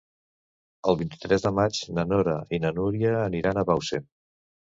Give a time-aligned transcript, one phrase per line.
[0.91, 4.09] El vint-i-tres de maig na Nora i na Núria aniran a Bausen.